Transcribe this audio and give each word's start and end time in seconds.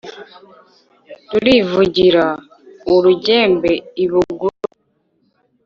rurivugira 1.31 2.25
urugembe 2.93 3.71
i 4.03 4.05
buguru. 4.11 4.57